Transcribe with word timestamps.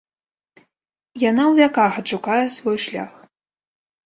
Яна 1.23 1.43
ў 1.51 1.67
вяках 1.67 1.91
адшукае 2.03 2.39
свой 2.57 2.77
шлях. 2.87 3.13